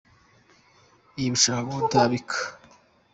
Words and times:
Y’ibishaka 1.17 1.65
kuntabika. 1.73 2.35